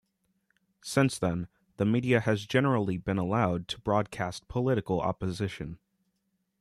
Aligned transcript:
Since 0.81 1.19
then, 1.19 1.47
the 1.77 1.85
media 1.85 2.21
has 2.21 2.47
generally 2.47 2.97
been 2.97 3.19
allowed 3.19 3.67
to 3.67 3.79
broadcast 3.81 4.47
political 4.47 4.99
opposition. 4.99 5.77